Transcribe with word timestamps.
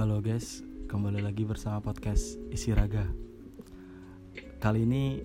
Halo 0.00 0.24
guys, 0.24 0.64
kembali 0.88 1.20
lagi 1.20 1.44
bersama 1.44 1.76
podcast 1.84 2.40
Isi 2.48 2.72
Raga. 2.72 3.04
Kali 4.56 4.88
ini 4.88 5.20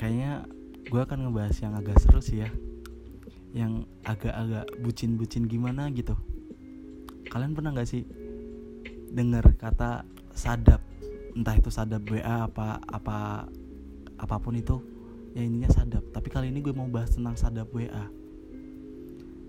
kayaknya 0.00 0.48
gue 0.88 0.96
akan 0.96 1.28
ngebahas 1.28 1.52
yang 1.60 1.76
agak 1.76 2.00
seru 2.00 2.24
sih 2.24 2.40
ya, 2.40 2.48
yang 3.52 3.84
agak-agak 4.00 4.72
bucin-bucin 4.80 5.44
gimana 5.44 5.92
gitu. 5.92 6.16
Kalian 7.28 7.52
pernah 7.52 7.76
gak 7.76 7.92
sih 7.92 8.08
dengar 9.12 9.44
kata 9.60 10.08
sadap, 10.32 10.80
entah 11.36 11.52
itu 11.52 11.68
sadap 11.68 12.08
WA 12.08 12.48
apa 12.48 12.80
apa 12.88 13.44
apa 14.16 14.36
pun 14.40 14.56
itu, 14.56 14.80
ya 15.36 15.44
intinya 15.44 15.68
sadap. 15.68 16.00
Tapi 16.16 16.32
kali 16.32 16.48
ini 16.48 16.64
gue 16.64 16.72
mau 16.72 16.88
bahas 16.88 17.12
tentang 17.12 17.36
sadap 17.36 17.68
WA. 17.76 18.08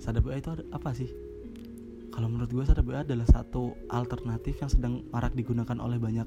Sadap 0.04 0.28
WA 0.28 0.36
itu 0.36 0.68
apa 0.68 0.92
sih? 0.92 1.29
Kalau 2.10 2.28
menurut 2.28 2.50
gue 2.50 2.66
WA 2.66 3.06
adalah 3.06 3.28
satu 3.30 3.78
alternatif 3.90 4.60
yang 4.60 4.72
sedang 4.72 4.94
marak 5.14 5.38
digunakan 5.38 5.78
oleh 5.78 6.02
banyak 6.02 6.26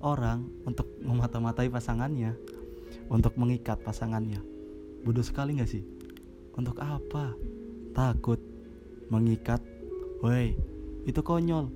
orang 0.00 0.48
untuk 0.64 0.88
memata-matai 1.02 1.68
pasangannya 1.68 2.38
untuk 3.08 3.36
mengikat 3.36 3.80
pasangannya. 3.80 4.40
Bodoh 5.04 5.24
sekali 5.24 5.56
gak 5.58 5.70
sih? 5.70 5.84
Untuk 6.56 6.76
apa? 6.80 7.32
Takut 7.96 8.40
mengikat? 9.08 9.62
Woi 10.20 10.58
itu 11.08 11.20
konyol. 11.24 11.72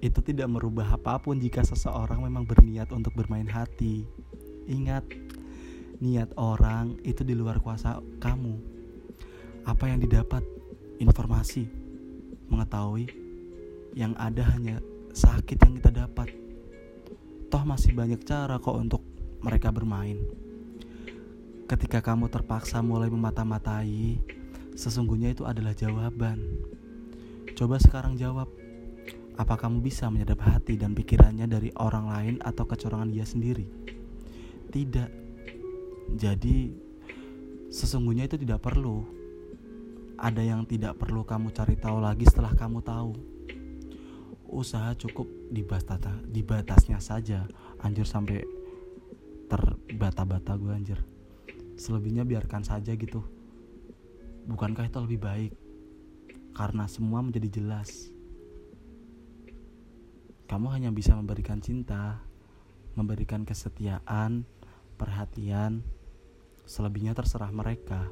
Itu 0.00 0.24
tidak 0.24 0.48
merubah 0.48 0.96
apa 0.96 1.20
pun 1.20 1.36
jika 1.36 1.60
seseorang 1.60 2.24
memang 2.24 2.48
berniat 2.48 2.88
untuk 2.94 3.12
bermain 3.12 3.48
hati. 3.48 4.08
Ingat 4.64 5.04
niat 6.00 6.32
orang 6.40 6.96
itu 7.04 7.20
di 7.20 7.36
luar 7.36 7.60
kuasa 7.60 8.00
kamu. 8.22 8.56
Apa 9.68 9.92
yang 9.92 10.00
didapat? 10.00 10.40
Informasi 11.00 11.79
mengetahui 12.50 13.06
yang 13.94 14.14
ada 14.18 14.42
hanya 14.54 14.82
sakit 15.14 15.58
yang 15.62 15.74
kita 15.78 15.90
dapat. 16.06 16.28
Toh 17.50 17.64
masih 17.66 17.94
banyak 17.94 18.22
cara 18.22 18.58
kok 18.62 18.78
untuk 18.78 19.02
mereka 19.42 19.74
bermain. 19.74 20.18
Ketika 21.66 22.02
kamu 22.02 22.30
terpaksa 22.30 22.82
mulai 22.82 23.10
memata-matai, 23.10 24.18
sesungguhnya 24.74 25.34
itu 25.34 25.46
adalah 25.46 25.74
jawaban. 25.74 26.38
Coba 27.54 27.78
sekarang 27.78 28.18
jawab, 28.18 28.50
apa 29.38 29.54
kamu 29.54 29.82
bisa 29.82 30.10
menyadap 30.10 30.42
hati 30.42 30.74
dan 30.78 30.94
pikirannya 30.94 31.46
dari 31.46 31.70
orang 31.78 32.06
lain 32.10 32.34
atau 32.42 32.66
kecurangan 32.66 33.10
dia 33.10 33.26
sendiri? 33.26 33.66
Tidak. 34.70 35.10
Jadi, 36.18 36.74
sesungguhnya 37.70 38.26
itu 38.26 38.38
tidak 38.38 38.62
perlu 38.66 39.19
ada 40.20 40.44
yang 40.44 40.68
tidak 40.68 41.00
perlu 41.00 41.24
kamu 41.24 41.48
cari 41.48 41.80
tahu 41.80 41.96
lagi 41.96 42.28
setelah 42.28 42.52
kamu 42.52 42.84
tahu. 42.84 43.16
Usaha 44.52 44.92
cukup 44.92 45.24
di 45.48 45.64
batasnya 46.44 47.00
saja. 47.00 47.48
Anjir 47.80 48.04
sampai 48.04 48.44
terbata-bata 49.48 50.60
gue 50.60 50.72
anjir. 50.76 51.00
Selebihnya 51.80 52.28
biarkan 52.28 52.60
saja 52.60 52.92
gitu. 52.92 53.24
Bukankah 54.44 54.92
itu 54.92 55.00
lebih 55.00 55.20
baik? 55.24 55.52
Karena 56.52 56.84
semua 56.84 57.24
menjadi 57.24 57.56
jelas. 57.56 58.12
Kamu 60.52 60.68
hanya 60.68 60.92
bisa 60.92 61.16
memberikan 61.16 61.64
cinta, 61.64 62.20
memberikan 62.92 63.48
kesetiaan, 63.48 64.44
perhatian, 65.00 65.80
selebihnya 66.68 67.16
terserah 67.16 67.54
mereka 67.54 68.04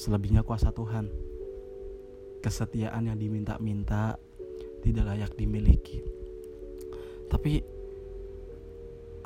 selebihnya 0.00 0.40
kuasa 0.40 0.72
Tuhan. 0.72 1.12
Kesetiaan 2.40 3.12
yang 3.12 3.20
diminta-minta 3.20 4.16
tidak 4.80 5.12
layak 5.12 5.32
dimiliki. 5.36 6.00
Tapi 7.28 7.60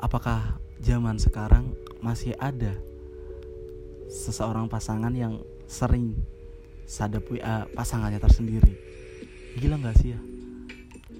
apakah 0.03 0.59
zaman 0.83 1.15
sekarang 1.15 1.71
masih 2.03 2.35
ada 2.35 2.75
seseorang 4.11 4.67
pasangan 4.67 5.15
yang 5.15 5.39
sering 5.63 6.19
sadap 6.83 7.23
WA 7.31 7.71
pasangannya 7.71 8.19
tersendiri? 8.19 8.75
Gila 9.55 9.79
gak 9.79 9.95
sih 10.03 10.11
ya? 10.11 10.19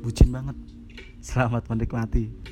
Bucin 0.03 0.35
banget. 0.35 0.59
Selamat 1.23 1.63
menikmati. 1.71 2.44